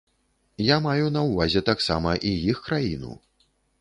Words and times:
Я 0.67 0.77
маю 0.85 1.11
на 1.17 1.21
ўвазе 1.27 1.63
таксама 1.69 2.15
і 2.31 2.33
іх 2.53 2.63
краіну. 2.69 3.13